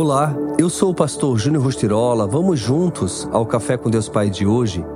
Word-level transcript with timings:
Olá, 0.00 0.32
eu 0.56 0.70
sou 0.70 0.92
o 0.92 0.94
pastor 0.94 1.36
Júnior 1.36 1.64
Rostirola. 1.64 2.24
Vamos 2.24 2.60
juntos 2.60 3.28
ao 3.32 3.44
Café 3.44 3.76
com 3.76 3.90
Deus 3.90 4.08
Pai 4.08 4.30
de 4.30 4.46
hoje? 4.46 4.86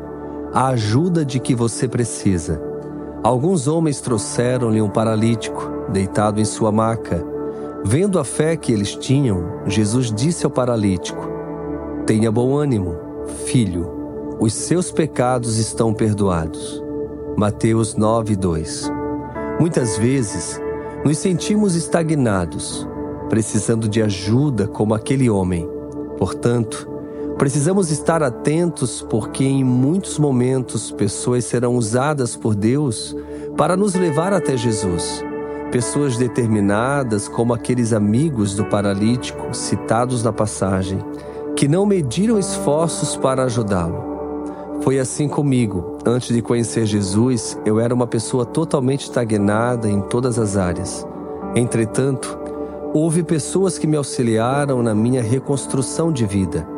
A 0.55 0.69
ajuda 0.69 1.25
de 1.25 1.41
que 1.41 1.57
você 1.57 1.89
precisa. 1.89 2.63
Alguns 3.21 3.67
homens 3.67 4.01
trouxeram-lhe 4.01 4.81
um 4.81 4.89
paralítico, 4.89 5.89
deitado 5.89 6.41
em 6.41 6.45
sua 6.45 6.71
maca. 6.71 7.21
Vendo 7.85 8.17
a 8.17 8.25
fé 8.25 8.57
que 8.57 8.71
eles 8.71 8.95
tinham, 8.95 9.45
Jesus 9.67 10.13
disse 10.13 10.47
ao 10.47 10.53
paralítico: 10.53 11.27
Tenha 12.07 12.31
bom 12.31 12.57
ânimo, 12.57 12.97
filho, 13.45 14.37
os 14.39 14.55
seus 14.55 14.93
pecados 14.93 15.59
estão 15.59 15.93
perdoados. 15.93 16.81
Mateus 17.37 17.97
9, 17.97 18.37
2. 18.37 18.89
Muitas 19.59 19.99
vezes 19.99 20.61
nos 21.05 21.19
sentimos 21.19 21.75
estagnados 21.75 22.87
precisando 23.33 23.89
de 23.89 24.03
ajuda 24.03 24.69
como 24.69 24.93
aquele 24.93 25.31
homem. 25.31 25.67
Portanto, 26.19 26.87
precisamos 27.39 27.91
estar 27.91 28.23
atentos 28.23 29.01
porque 29.09 29.43
em 29.43 29.65
muitos 29.65 30.19
momentos 30.19 30.93
pessoas 30.93 31.47
serão 31.47 31.77
usadas 31.77 32.37
por 32.37 32.55
Deus 32.55 33.17
para 33.57 33.75
nos 33.75 33.95
levar 33.95 34.35
até 34.35 34.55
Jesus. 34.55 35.25
Pessoas 35.71 36.19
determinadas, 36.19 37.27
como 37.27 37.55
aqueles 37.55 37.95
amigos 37.95 38.55
do 38.55 38.67
paralítico 38.67 39.57
citados 39.57 40.23
na 40.23 40.31
passagem, 40.31 40.99
que 41.57 41.67
não 41.67 41.87
mediram 41.87 42.39
esforços 42.39 43.17
para 43.17 43.45
ajudá-lo. 43.45 44.79
Foi 44.83 44.99
assim 44.99 45.27
comigo. 45.27 45.97
Antes 46.05 46.37
de 46.37 46.43
conhecer 46.43 46.85
Jesus, 46.85 47.59
eu 47.65 47.81
era 47.81 47.95
uma 47.95 48.07
pessoa 48.07 48.45
totalmente 48.45 49.05
estagnada 49.05 49.89
em 49.89 50.03
todas 50.03 50.39
as 50.39 50.59
áreas. 50.59 51.07
Entretanto, 51.55 52.42
Houve 52.95 53.23
pessoas 53.23 53.79
que 53.79 53.87
me 53.87 53.97
auxiliaram 53.97 54.83
na 54.83 54.95
minha 54.95 55.23
reconstrução 55.23 56.13
de 56.13 56.27
vida. 56.27 56.69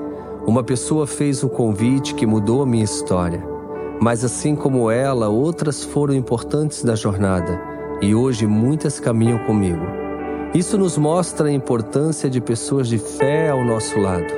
Uma 0.47 0.63
pessoa 0.63 1.09
fez 1.09 1.43
um 1.43 1.49
convite 1.49 2.15
que 2.15 2.25
mudou 2.25 2.63
a 2.63 2.67
minha 2.67 2.85
história. 2.85 3.45
Mas 4.01 4.25
assim 4.25 4.55
como 4.55 4.93
ela, 4.93 5.29
outras 5.29 5.83
foram 5.83 6.15
importantes 6.15 6.85
na 6.85 6.95
jornada 6.95 7.61
e 8.01 8.15
hoje 8.15 8.47
muitas 8.47 9.01
caminham 9.01 9.41
comigo. 9.41 9.85
Isso 10.55 10.79
nos 10.79 10.97
mostra 10.97 11.49
a 11.49 11.53
importância 11.53 12.31
de 12.31 12.41
pessoas 12.41 12.87
de 12.87 12.99
fé 12.99 13.51
ao 13.51 13.65
nosso 13.65 13.99
lado. 13.99 14.33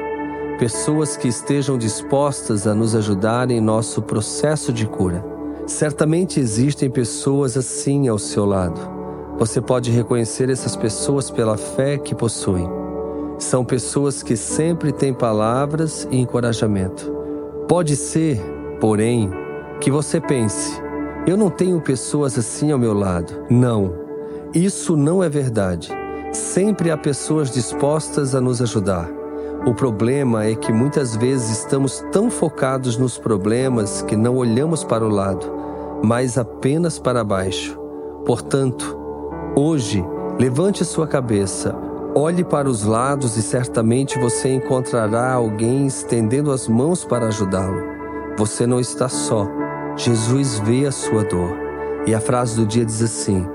Pessoas 0.59 1.15
que 1.15 1.29
estejam 1.29 1.77
dispostas 1.77 2.67
a 2.67 2.75
nos 2.75 2.95
ajudar 2.95 3.51
em 3.51 3.61
nosso 3.61 4.01
processo 4.01 4.73
de 4.73 4.87
cura. 4.87 5.23
Certamente 5.67 6.41
existem 6.41 6.89
pessoas 6.89 7.55
assim 7.55 8.09
ao 8.09 8.19
seu 8.19 8.47
lado 8.47 8.96
você 9.39 9.61
pode 9.61 9.91
reconhecer 9.91 10.49
essas 10.49 10.75
pessoas 10.75 11.31
pela 11.31 11.57
fé 11.57 11.99
que 11.99 12.15
possuem. 12.15 12.69
São 13.39 13.65
pessoas 13.65 14.23
que 14.23 14.37
sempre 14.37 14.93
têm 14.93 15.13
palavras 15.13 16.09
e 16.11 16.19
encorajamento. 16.19 17.15
Pode 17.69 17.97
ser, 17.97 18.41
porém, 18.81 19.31
que 19.81 19.91
você 19.91 20.21
pense: 20.21 20.81
eu 21.27 21.37
não 21.37 21.51
tenho 21.51 21.81
pessoas 21.81 22.39
assim 22.39 22.73
ao 22.73 22.79
meu 22.79 22.95
lado. 22.95 23.45
Não, 23.51 23.93
isso 24.55 24.97
não 24.97 25.23
é 25.23 25.29
verdade. 25.29 25.91
Sempre 26.33 26.91
há 26.91 26.97
pessoas 26.97 27.51
dispostas 27.51 28.35
a 28.35 28.41
nos 28.41 28.63
ajudar. 28.63 29.11
O 29.67 29.75
problema 29.75 30.45
é 30.45 30.55
que 30.55 30.73
muitas 30.73 31.17
vezes 31.17 31.59
estamos 31.59 32.05
tão 32.13 32.31
focados 32.31 32.97
nos 32.97 33.19
problemas 33.19 34.01
que 34.03 34.17
não 34.17 34.37
olhamos 34.37 34.85
para 34.85 35.05
o 35.05 35.09
lado, 35.09 35.47
mas 36.03 36.39
apenas 36.39 36.99
para 36.99 37.25
baixo. 37.25 37.79
Portanto, 38.25 39.06
Hoje, 39.59 40.05
levante 40.39 40.85
sua 40.85 41.07
cabeça, 41.07 41.75
olhe 42.15 42.45
para 42.45 42.69
os 42.69 42.85
lados 42.85 43.39
e 43.39 43.43
certamente 43.43 44.19
você 44.19 44.53
encontrará 44.53 45.33
alguém 45.33 45.87
estendendo 45.87 46.53
as 46.53 46.69
mãos 46.69 47.07
para 47.07 47.29
ajudá-lo. 47.29 47.83
Você 48.37 48.67
não 48.67 48.79
está 48.79 49.09
só. 49.09 49.49
Jesus 49.97 50.59
vê 50.59 50.85
a 50.85 50.93
sua 50.93 51.25
dor. 51.25 51.57
E 52.07 52.15
a 52.15 52.21
frase 52.21 52.55
do 52.55 52.67
dia 52.67 52.85
diz 52.85 53.01
assim: 53.01 53.47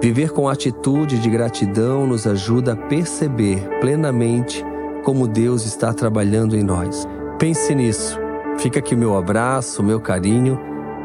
Viver 0.00 0.30
com 0.30 0.48
atitude 0.48 1.18
de 1.18 1.28
gratidão 1.28 2.06
nos 2.06 2.24
ajuda 2.24 2.74
a 2.74 2.76
perceber 2.76 3.80
plenamente 3.80 4.64
como 5.02 5.26
Deus 5.26 5.66
está 5.66 5.92
trabalhando 5.92 6.56
em 6.56 6.62
nós. 6.62 7.04
Pense 7.36 7.74
nisso. 7.74 8.16
Fica 8.58 8.78
aqui 8.78 8.94
meu 8.94 9.16
abraço, 9.16 9.82
meu 9.82 10.00
carinho 10.00 10.56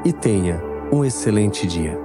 e 0.06 0.14
tenha 0.14 0.62
um 0.92 1.04
excelente 1.04 1.66
dia. 1.66 2.03